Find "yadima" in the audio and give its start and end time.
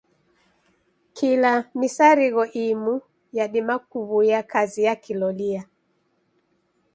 3.37-3.75